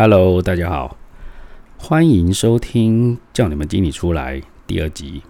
[0.00, 0.96] Hello，大家好，
[1.76, 5.24] 欢迎收听《叫你们经理出来》第二集。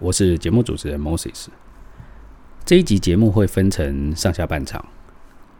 [0.00, 1.46] 我是节目主持人 Moses。
[2.64, 4.84] 这一集节目会分成上下半场。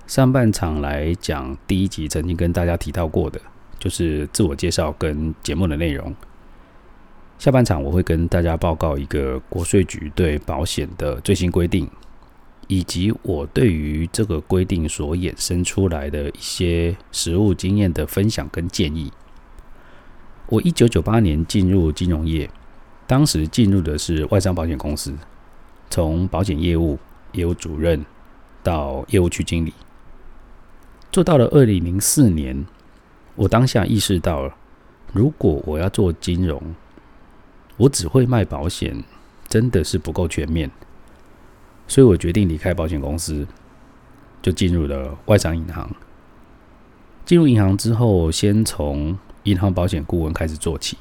[0.08, 3.40] 上半场来讲，第一集曾经跟大家提到过的，
[3.78, 6.12] 就是自我介绍跟节目的内容。
[7.38, 11.88] 下半场我会跟大家报告一个国税局对保险的最新规定。
[12.70, 19.12] 以及我对于这个规定所衍生出来的一些实务经验的分享跟建议。
[20.46, 22.48] 我一九九八年进入金融业，
[23.08, 25.12] 当时进入的是外商保险公司，
[25.90, 26.96] 从保险业务
[27.32, 28.06] 业务主任
[28.62, 29.74] 到业务区经理，
[31.10, 32.64] 做到了二零零四年。
[33.34, 34.48] 我当下意识到，
[35.12, 36.62] 如果我要做金融，
[37.76, 39.02] 我只会卖保险，
[39.48, 40.70] 真的是不够全面。
[41.90, 43.44] 所以我决定离开保险公司，
[44.40, 45.90] 就进入了外商银行。
[47.24, 50.96] 进入银行之后，先从银行保险顾问开始做起，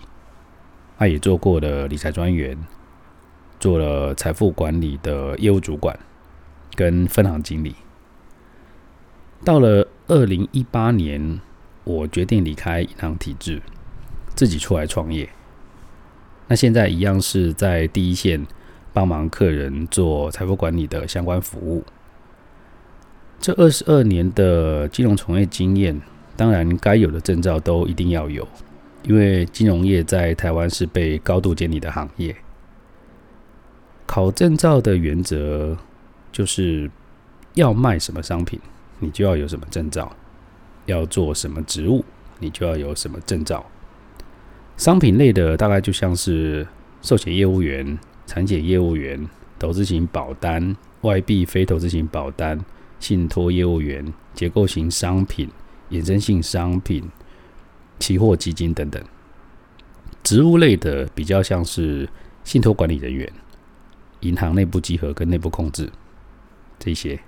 [0.97, 2.57] 他也做过了理财专员，
[3.59, 5.95] 做了财富管理的业务主管
[6.73, 7.75] 跟分行经理。
[9.45, 11.39] 到了二零一八年，
[11.83, 13.61] 我决定离开银行体制，
[14.33, 15.29] 自己出来创业。
[16.47, 18.47] 那现在一样是在第一线。
[18.93, 21.83] 帮忙客人做财富管理的相关服务。
[23.39, 25.99] 这二十二年的金融从业经验，
[26.35, 28.45] 当然该有的证照都一定要有，
[29.03, 32.35] 因为金融业在台湾是被高度监理的行业。
[34.05, 35.77] 考证照的原则
[36.31, 36.89] 就是
[37.53, 38.59] 要卖什么商品，
[38.99, 40.11] 你就要有什么证照；
[40.85, 42.03] 要做什么职务，
[42.39, 43.65] 你就要有什么证照。
[44.75, 46.67] 商品类的大概就像是
[47.01, 47.97] 寿险业务员。
[48.29, 49.27] 产险业务员、
[49.57, 52.63] 投资型保单、外币非投资型保单、
[52.99, 55.49] 信托业务员、结构型商品、
[55.89, 57.09] 衍生性商品、
[57.97, 59.03] 期货基金等等。
[60.21, 62.07] 职务类的比较像是
[62.43, 63.27] 信托管理人员、
[64.19, 65.91] 银行内部稽核跟内部控制
[66.77, 67.19] 这些。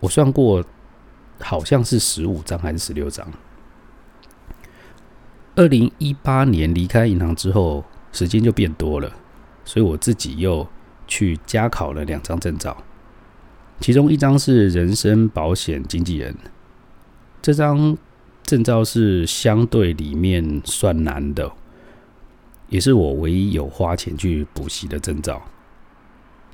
[0.00, 0.64] 我算过，
[1.38, 3.24] 好像是十五张还是十六张。
[5.54, 9.12] 二零一八年离开银行之后，时间就变多了。
[9.66, 10.66] 所以我自己又
[11.06, 12.74] 去加考了两张证照，
[13.80, 16.34] 其中一张是人身保险经纪人，
[17.42, 17.98] 这张
[18.44, 21.52] 证照是相对里面算难的，
[22.68, 25.42] 也是我唯一有花钱去补习的证照。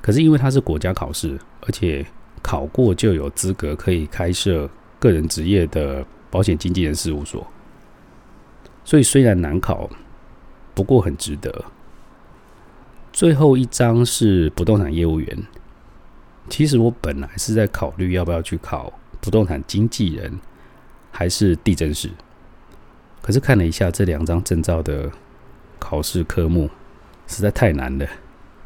[0.00, 2.04] 可是因为它是国家考试，而且
[2.42, 4.68] 考过就有资格可以开设
[4.98, 7.46] 个人职业的保险经纪人事务所，
[8.84, 9.88] 所以虽然难考，
[10.74, 11.64] 不过很值得。
[13.12, 15.38] 最后一张是不动产业务员。
[16.48, 20.40] 其实我本来是在考虑要不要去考不动产经纪人，
[21.10, 22.10] 还是地政士。
[23.20, 25.10] 可是看了一下这两张证照的
[25.78, 26.68] 考试科目，
[27.28, 28.06] 实在太难了，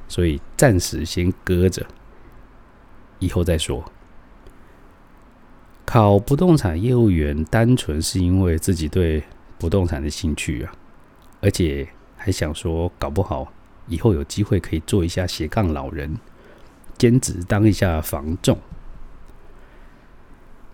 [0.09, 1.85] 所以暂时先搁着，
[3.19, 3.85] 以后再说。
[5.85, 9.23] 考不动产业务员，单纯是因为自己对
[9.59, 10.73] 不动产的兴趣啊，
[11.43, 11.87] 而且
[12.17, 13.53] 还想说，搞不好。
[13.89, 16.17] 以后有机会可以做一下斜杠老人，
[16.99, 18.59] 兼职当一下房仲。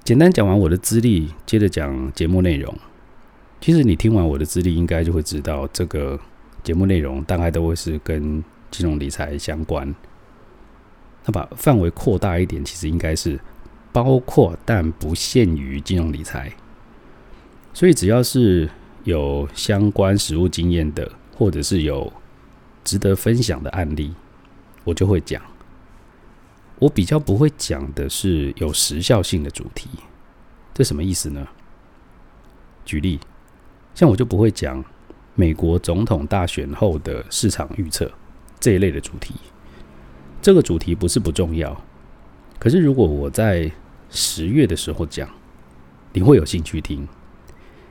[0.04, 2.76] 简单讲完我的资历，接着讲节目内容。
[3.60, 6.18] 其实你听完我的资历，应该就会知道这个
[6.64, 9.94] 节目内容大概都会是跟金融理财相关。
[11.24, 13.38] 那把范围扩大一点，其实应该是
[13.92, 16.52] 包括但不限于金融理财。
[17.72, 18.68] 所以只要是
[19.04, 22.12] 有相关实务经验的，或者是有
[22.84, 24.15] 值得分享的案例，
[24.84, 25.43] 我就会讲。
[26.78, 29.88] 我比较不会讲的是有时效性的主题，
[30.75, 31.47] 这什么意思呢？
[32.84, 33.21] 举例，
[33.94, 34.84] 像我就不会讲
[35.37, 38.10] 美国总统大选后的市场预测
[38.59, 39.34] 这一类的主题。
[40.41, 41.81] 这个主题不是不重要，
[42.59, 43.71] 可是如果我在
[44.10, 45.31] 十月的时候讲，
[46.12, 47.06] 你会有兴趣听。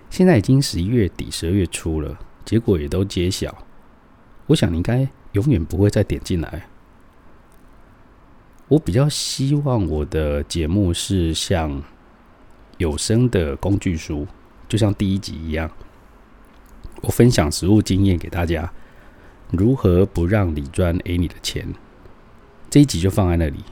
[0.10, 3.58] 现在已经十一月底、十二月初了，结果也都揭晓。
[4.52, 6.68] 我想你应该永远不会再点进来。
[8.68, 11.82] 我比较希望我的节目是像
[12.78, 14.28] 有声的工具书，
[14.68, 15.72] 就像第一集一样，
[17.02, 18.72] 我分享实务经验给大家，
[19.52, 21.74] 如何不让李专 A 你的钱。
[22.70, 23.64] 这一集就放在那里。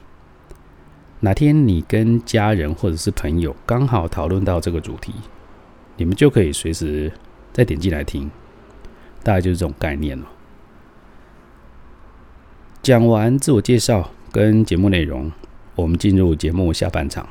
[1.21, 5.13] 哪天你跟家人或者是朋友刚好讨论到这个主题，
[5.97, 7.11] 你们就可以随时
[7.51, 8.31] 再点进来听。
[9.23, 10.25] 大概就是这种概念了。
[12.89, 15.31] 讲完自我介绍跟节目内容，
[15.75, 17.29] 我们进入节目下半场。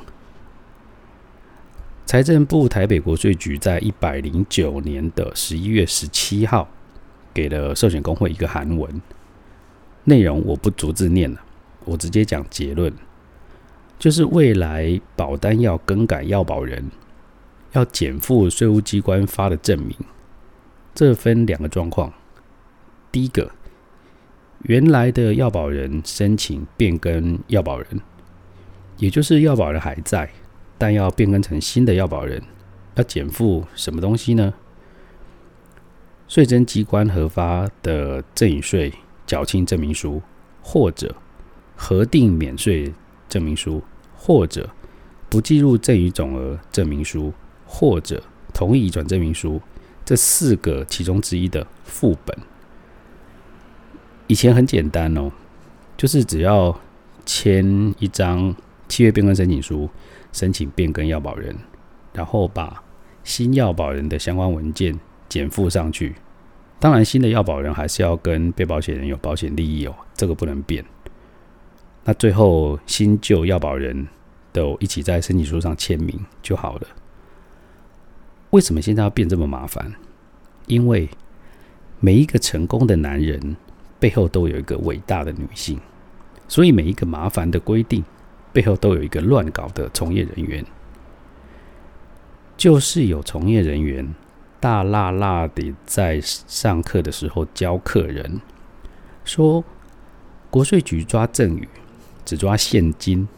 [2.07, 6.69] 财政部台北国税局在一百零九年的十一月十七号，
[7.35, 9.03] 给了寿险公会一个函文，
[10.05, 11.41] 内容我不逐字念了，
[11.87, 12.95] 我直接讲结论，
[13.99, 16.89] 就是未来保单要更改要保人，
[17.73, 19.97] 要减负税务机关发的证明，
[20.95, 22.13] 这分两个状况，
[23.11, 23.51] 第一个。
[24.63, 27.87] 原来的要保人申请变更要保人，
[28.97, 30.29] 也就是要保人还在，
[30.77, 32.43] 但要变更成新的要保人，
[32.97, 34.53] 要减负什么东西呢？
[36.27, 38.93] 税征机关核发的赠与税
[39.25, 40.21] 缴清证明书，
[40.61, 41.15] 或者
[41.77, 42.93] 核定免税
[43.29, 43.83] 证明书，
[44.15, 44.69] 或者
[45.31, 47.33] 不计入赠与总额证明书，
[47.65, 48.23] 或者
[48.53, 49.61] 同意移转证明书，
[50.05, 52.37] 这四个其中之一的副本。
[54.29, 55.33] 以前很简单哦，
[55.97, 56.79] 就是只要
[57.25, 58.55] 签一张
[58.87, 59.89] 契约变更申请书，
[60.33, 61.57] 申请变更要保人，
[62.13, 62.83] 然后把
[63.25, 64.99] 新要保人的相关文件
[65.31, 66.15] 减附上去。
[66.79, 70.85] 当然，新的要保人还是要跟被保险人有保险利益哦，这个不能变。
[72.05, 74.07] 那最后新旧要保人
[74.53, 76.87] 都一起在申请书上签名就好了。
[78.51, 79.95] 为什么现在要变这么麻烦？
[80.67, 81.09] 因为
[81.99, 83.57] 每一个成功的男人。
[83.99, 85.81] 背后都有一个伟大的女性，
[86.47, 88.05] 所以每一个麻烦的规定
[88.53, 90.65] 背后都有一个乱搞的从业人员，
[92.57, 94.15] 就是有从业人员
[94.61, 98.41] 大辣辣的在上课的时候教客人
[99.25, 99.65] 说，
[100.51, 101.69] 国税局抓赠与
[102.25, 103.29] 只抓现金、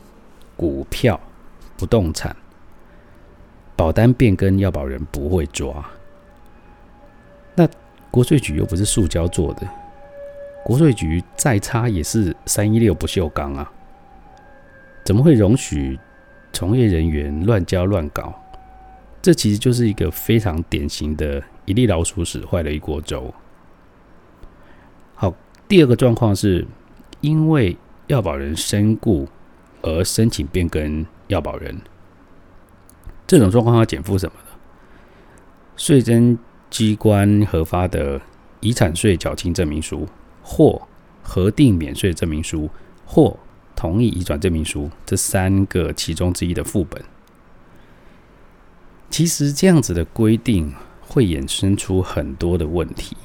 [0.56, 1.18] 股票、
[1.76, 2.36] 不动产，
[3.76, 5.84] 保单变更要保人不会抓。
[7.54, 7.68] 那
[8.10, 9.66] 国税局又不是塑胶做的。
[10.64, 13.72] 国税局再差也是三一六不锈钢啊，
[15.04, 15.98] 怎么会容许
[16.52, 18.34] 从业人员乱教乱搞？
[19.22, 23.32] 这其实就是一个非常典型的一粒老鼠屎坏了一锅粥。
[25.14, 25.34] 好，
[25.68, 26.66] 第二个状况是
[27.20, 27.76] 因为
[28.06, 29.28] 要保人身故
[29.82, 31.80] 而申请变更要保人，
[33.26, 34.56] 这种状况要减负什么呢？
[35.76, 38.20] 税征机关核发的
[38.60, 40.06] 遗产税缴清证明书。
[40.52, 40.82] 或
[41.22, 42.68] 核定免税证明书，
[43.06, 43.38] 或
[43.76, 47.00] 同意移转证明书，这三个其中之一的副本。
[49.08, 53.16] 其实这样子的规定会衍生出很多的问题，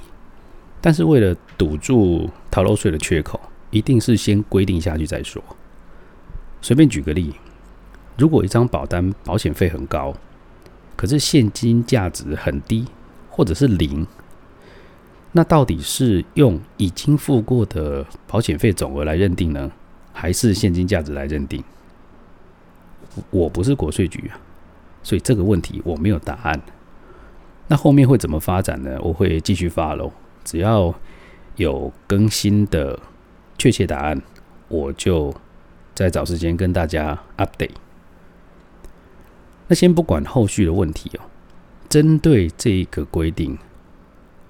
[0.79, 3.41] 但是为了堵住逃漏税的缺口，
[3.71, 5.43] 一定是先规定下去再说。
[6.61, 7.33] 随便举个例，
[8.19, 10.13] 如果一张保单保险费很高，
[10.95, 12.85] 可是现金价值很低，
[13.31, 14.05] 或者是零。
[15.37, 19.69] 那到底是用已经付过的保险费总额来认定呢，
[20.13, 21.61] 还是现金价值来认定？
[23.31, 24.39] 我不是国税局啊，
[25.03, 26.61] 所以这个问题我没有答案。
[27.67, 28.97] 那后面会怎么发展呢？
[29.01, 30.09] 我会继续发喽
[30.45, 30.95] 只要
[31.57, 32.97] 有更新的
[33.57, 34.21] 确切答案，
[34.69, 35.35] 我就
[35.93, 37.75] 再找时间跟大家 update。
[39.67, 41.27] 那先不管后续的问题哦，
[41.89, 43.57] 针对这一个规定。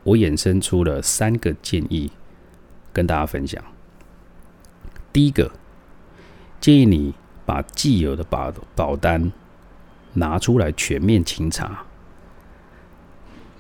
[0.06, 2.12] 我衍生出了三个建议，
[2.94, 3.62] 跟大家分享。
[5.12, 5.52] 第一个，
[6.62, 9.32] 建议你把既有的保保单
[10.14, 11.84] 拿出来全面清查。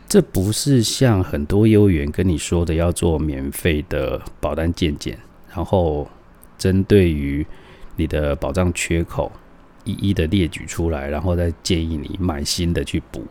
[0.08, 5.18] 这不是像很多业务员跟你说的要做免费的保单健检，
[5.52, 6.08] 然后
[6.60, 7.44] 针对于
[7.96, 9.32] 你的保障缺口
[9.84, 13.26] 一一的列举出来，然后再建议你买新的去补。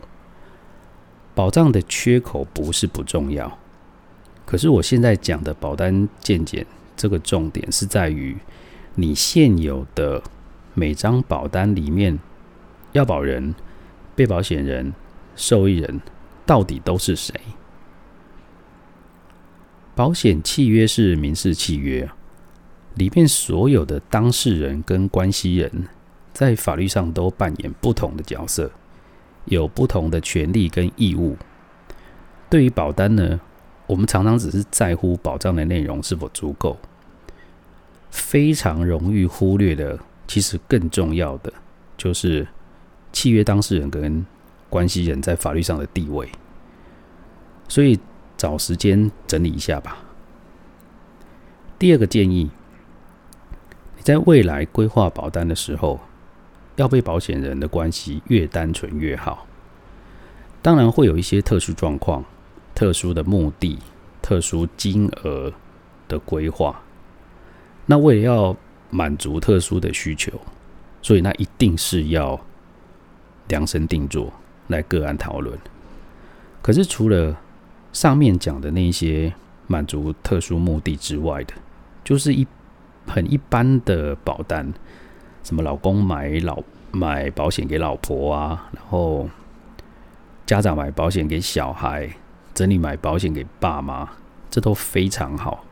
[1.35, 3.59] 保障的缺口不是不重要，
[4.45, 6.65] 可是我现在讲的保单健检，
[6.95, 8.37] 这个重点是在于
[8.95, 10.23] 你现有的
[10.73, 12.17] 每张保单里面，
[12.93, 13.53] 要保人、
[14.15, 14.93] 被保险人、
[15.35, 15.99] 受益人
[16.45, 17.35] 到底都是谁？
[19.93, 22.09] 保险契约是民事契约，
[22.93, 25.89] 里面所有的当事人跟关系人
[26.31, 28.71] 在法律上都扮演不同的角色。
[29.45, 31.37] 有不同的权利跟义务。
[32.49, 33.39] 对于保单呢，
[33.87, 36.77] 我们常常只是在乎保障的内容是否足够，
[38.09, 41.51] 非常容易忽略的，其实更重要的
[41.97, 42.47] 就是
[43.11, 44.25] 契约当事人跟
[44.69, 46.29] 关系人在法律上的地位。
[47.67, 47.99] 所以
[48.37, 49.97] 找时间整理一下吧。
[51.79, 52.49] 第二个建议，
[53.97, 55.99] 你在未来规划保单的时候，
[56.75, 59.45] 要被保险人的关系越单纯越好。
[60.61, 62.23] 当然会有一些特殊状况、
[62.73, 63.79] 特殊的目的、
[64.21, 65.53] 特殊金额
[66.07, 66.81] 的规划。
[67.85, 68.55] 那为了要
[68.89, 70.31] 满足特殊的需求，
[71.01, 72.39] 所以那一定是要
[73.47, 74.33] 量身定做
[74.67, 75.57] 来个案讨论。
[76.63, 77.37] 可是除了
[77.93, 79.31] 上面讲的那些
[79.67, 81.53] 满足特殊目的之外的，
[82.03, 82.47] 就是一
[83.05, 84.73] 很一般的保单，
[85.45, 86.59] 什么老公买老
[86.91, 89.29] 买保险给老婆啊，然后
[90.43, 92.09] 家长买保险给小孩，
[92.55, 94.09] 子女买保险给爸妈，
[94.49, 95.63] 这都非常好。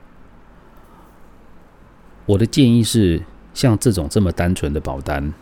[2.27, 3.23] 我的建议是，
[3.55, 5.33] 像这种这么单纯的保单，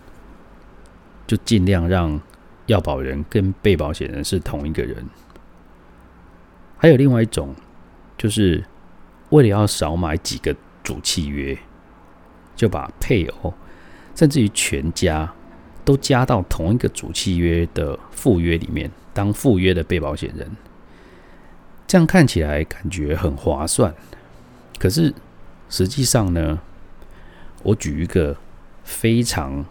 [1.27, 2.17] 就尽量让
[2.67, 5.05] 要保人跟被保险人是同一个人。
[6.77, 7.53] 还有另外一种，
[8.17, 8.63] 就是
[9.31, 11.57] 为了要少买几个主契约，
[12.55, 13.53] 就把配偶
[14.15, 15.31] 甚至于全家
[15.83, 20.49] 都加到同一个主契约的附约里面，当附约的被保险人。
[21.87, 23.93] 这样看起来感觉很划算，
[24.79, 25.13] 可是
[25.69, 26.59] 实际上呢？
[27.63, 28.35] 我举一个
[28.83, 29.63] 非常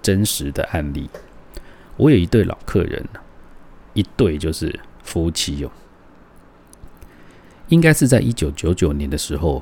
[0.00, 1.10] 真实的案例，
[1.96, 3.04] 我有一对老客人，
[3.94, 5.70] 一对就是夫妻哦，
[7.66, 9.60] 应该是在一九九九年的时候，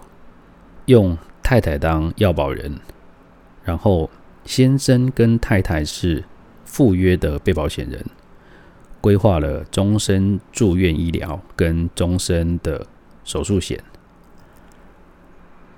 [0.84, 2.78] 用太太当要保人，
[3.64, 4.10] 然后
[4.50, 6.24] 先生跟太太是
[6.64, 8.04] 赴约的被保险人，
[9.00, 12.84] 规划了终身住院医疗跟终身的
[13.22, 13.80] 手术险，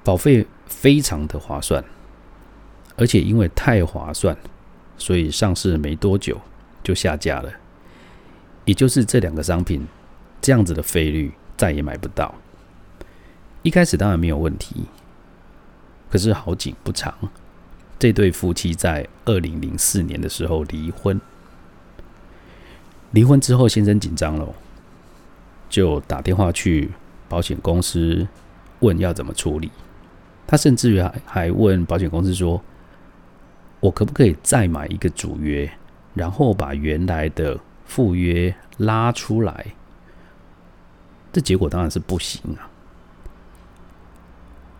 [0.03, 1.85] 保费非常的划算，
[2.97, 4.35] 而且因为太划算，
[4.97, 6.41] 所以上市没多久
[6.83, 7.53] 就下架了。
[8.65, 9.87] 也就是这两个商品
[10.41, 12.35] 这样子的费率再也买不到。
[13.61, 14.87] 一开始当然没有问题，
[16.11, 17.15] 可是好景不长，
[18.03, 21.21] 这对夫妻在二零零四年的时候离婚。
[23.13, 24.55] 离婚之后，先生紧张了，
[25.69, 26.91] 就打电话去
[27.29, 28.27] 保险公司
[28.81, 29.71] 问要怎么处理。
[30.49, 32.61] 他甚至于还还问保险公司说
[33.79, 35.71] ：“我可不可以再买一个主约，
[36.13, 39.67] 然后把原来的副约拉出来？”
[41.33, 42.69] 这结果当然是不行啊。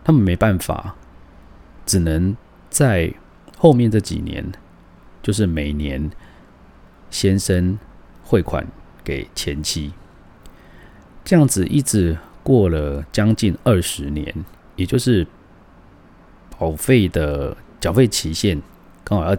[0.03, 0.93] 他们没办法，
[1.85, 2.35] 只能
[2.73, 3.13] 在
[3.57, 4.51] 后面这几年，
[5.21, 6.09] 就是每年
[7.11, 7.77] 先生
[8.23, 8.65] 汇款
[9.03, 9.93] 给前妻，
[11.23, 14.33] 这样子一直过了将近二十年，
[14.75, 15.25] 也就是。
[16.59, 18.61] 保费的缴费期限
[19.03, 19.37] 刚好要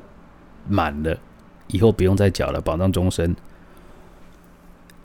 [0.68, 1.16] 满了，
[1.68, 3.34] 以后不用再缴了，保障终身。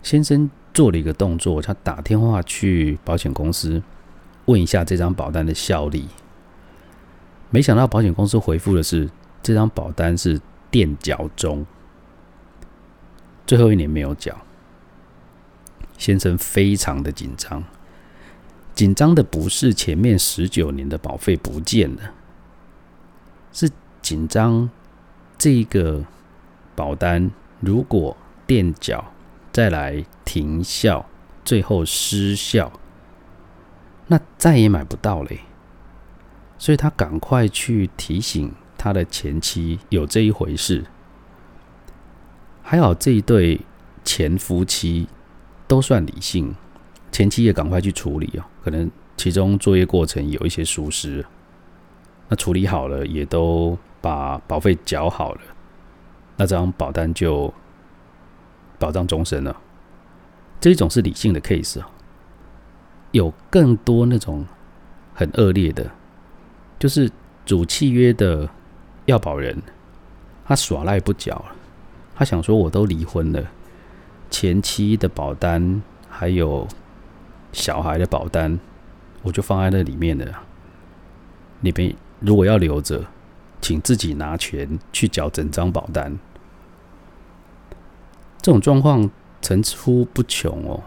[0.03, 3.81] 先生做了一个动作，他打电话去保险公司
[4.45, 6.09] 问一下这张保单的效力。
[7.49, 9.09] 没想到保险公司回复的是
[9.41, 10.39] 这张保单是
[10.69, 11.65] 垫缴中，
[13.47, 14.37] 最后一年没有缴。
[15.97, 17.63] 先生非常的紧张。
[18.73, 22.13] 紧张的不是前面十九年的保费不见了，
[23.51, 23.69] 是
[24.01, 24.69] 紧张
[25.37, 26.05] 这个
[26.75, 27.29] 保单
[27.59, 28.15] 如果
[28.47, 29.11] 垫缴
[29.51, 31.05] 再来停效，
[31.43, 32.71] 最后失效，
[34.07, 35.31] 那再也买不到了。
[36.59, 40.85] 所以他赶快去提醒他的前妻有这一回事。
[42.61, 43.59] 还好这一对
[44.03, 45.07] 前夫妻
[45.67, 46.53] 都算理性。
[47.11, 51.25] 前妻也赶快去处理哦，可能其中作业过程有一些疏失，
[52.27, 55.41] 那处理好了，也都把保费缴好了，
[56.37, 57.51] 那这张保单就
[58.77, 59.59] 保障终身了。
[60.61, 61.89] 这种是理性的 case 啊，
[63.11, 64.45] 有更多那种
[65.15, 65.89] 很恶劣的，
[66.79, 67.11] 就是
[67.45, 68.49] 主契约的
[69.05, 69.61] 要保人，
[70.45, 71.45] 他耍赖不缴，
[72.15, 73.43] 他想说我都离婚了，
[74.31, 76.67] 前妻的保单还有。
[77.51, 78.59] 小孩的保单，
[79.23, 80.43] 我就放在那里面了。
[81.61, 83.03] 你们如果要留着，
[83.59, 86.19] 请自己拿钱去缴整张保单。
[88.39, 89.09] 这种状况
[89.41, 90.83] 层出不穷哦。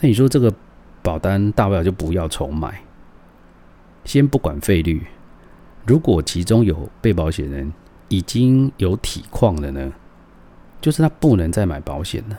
[0.00, 0.52] 那你说这个
[1.00, 2.82] 保单大不了就不要重买。
[4.04, 5.06] 先不管费率，
[5.86, 7.72] 如果其中有被保险人
[8.08, 9.92] 已经有体况了呢，
[10.80, 12.38] 就是他不能再买保险了，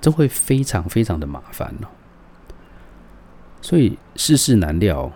[0.00, 1.88] 这会非常非常的麻烦哦。
[3.62, 5.10] 所以世事难料，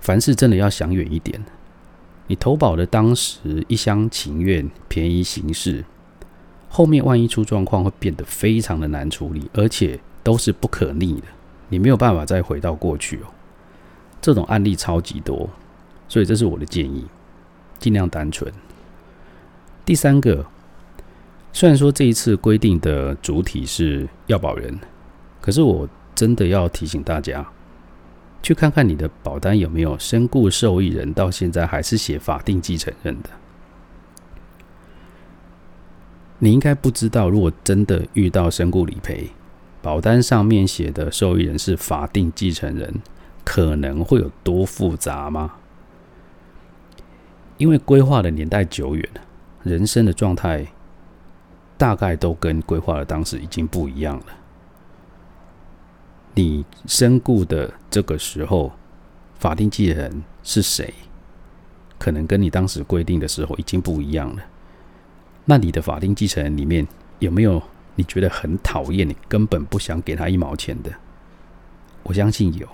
[0.00, 1.44] 凡事真的要想远一点。
[2.28, 5.84] 你投保的当时一厢情愿、便宜行事，
[6.68, 11.26] 后面万一出状况，会变得非常的难处理，而且都是不可逆的，
[11.68, 13.26] 你没有办法再回到过去哦。
[14.20, 15.50] 这种案例超级多，
[16.10, 17.06] 所以这是我的建议，
[17.78, 18.52] 尽量单纯。
[19.84, 20.44] 第三个，
[21.52, 24.76] 虽然说这一次规定的主体是要保人，
[25.40, 27.46] 可是我真的要提醒大家。
[28.42, 33.30] 去看看你的保单有没有身故受益人，到现在还是写法定继承人的。
[36.38, 39.30] 你应该不知道，如果真的遇到身故理赔，
[39.80, 43.00] 保单上面写的受益人是法定继承人，
[43.44, 45.52] 可能会有多复杂吗？
[47.60, 49.20] 因为规划的年代久远了，
[49.64, 50.66] 人生的状态
[51.76, 54.24] 大概都跟规划的当时已经不一样了。
[56.34, 58.72] 你身故的这个时候，
[59.38, 60.94] 法定继承人是谁？
[61.98, 64.42] 可能跟你当时规定的时候已经不一样了。
[65.44, 66.88] 那你的法定继承人里面
[67.18, 67.62] 有没有
[67.94, 70.90] 你觉得很讨厌、你根本不想给他一毛钱的？
[72.04, 72.66] 我相信有。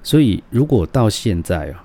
[0.00, 1.84] 所以如果到现在啊，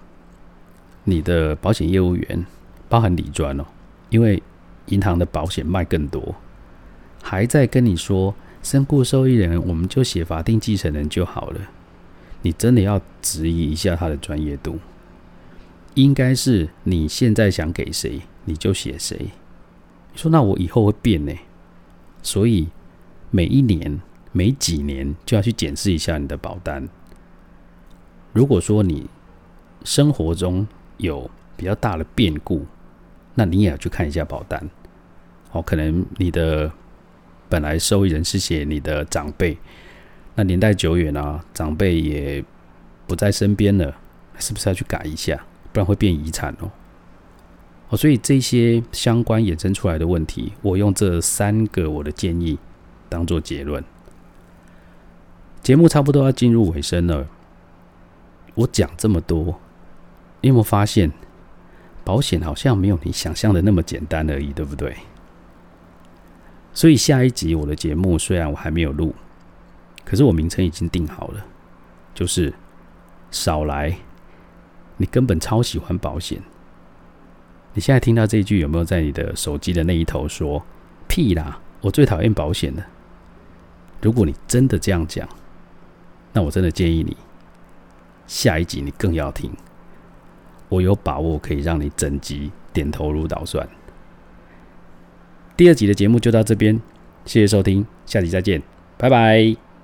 [1.06, 2.46] 你的保险业务员
[2.90, 3.66] 包含理专哦，
[4.10, 4.44] 因为
[4.88, 6.36] 银行的保险卖更多，
[7.22, 11.62] 还在跟你说身故受益人，我们就写法定继承人就好了。
[12.42, 14.80] 你真的要质疑一下他的专业度。
[15.94, 19.18] 应该是你现在想给谁，你就写谁。
[20.12, 21.34] 你说那我以后会变呢？
[22.22, 22.68] 所以
[23.32, 26.88] 每一年、每几年就要去检视一下你的保单。
[28.34, 29.08] 如果说你
[29.84, 32.66] 生活中有比较大的变故，
[33.34, 34.70] 那你也要去看一下保单。
[35.52, 36.72] 哦，可能你的
[37.48, 39.58] 本来受益人是写你的长辈，
[40.36, 42.44] 那年代久远啊，长辈也
[43.08, 43.96] 不在身边了，
[44.38, 45.44] 是不是要去改一下？
[45.72, 46.72] 不然会变遗产哦。
[47.90, 52.58] 哦，所以这些相关衍生出来的问题，我用这三个我的建议
[53.08, 53.84] 当做结论。
[55.62, 57.28] 节目差不多要进入尾声了，
[58.56, 59.60] 我讲这么多，
[60.46, 61.12] 你有没有发现，
[62.04, 64.96] 保险好像没有你想象的那么简单而已，对不对？
[66.72, 69.16] 所以下一集我的节目虽然我还没有录，
[70.04, 71.44] 可是我名称已经定好了，
[72.14, 72.54] 就是
[73.32, 73.98] 少来。
[74.98, 76.40] 你根本超喜欢保险。
[77.74, 80.64] 你现在听到这一句，有没有在你的手机的那一头说
[81.10, 82.86] ：“屁啦，我最讨厌保险了。”
[84.00, 85.28] 如果你真的这样讲，
[86.34, 87.18] 那我真的建议你
[88.28, 89.52] 下一集你更要听。
[90.70, 93.68] 我有把握可以让你整集点头如捣蒜。
[95.58, 96.82] 第二集的节目就到这边，
[97.26, 98.62] 谢谢收听，下集再见，
[98.98, 99.75] 拜拜。